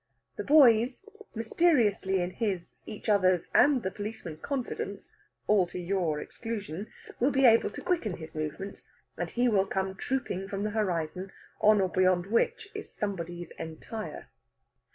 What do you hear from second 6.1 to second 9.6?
exclusion), will be able to quicken his movements, and he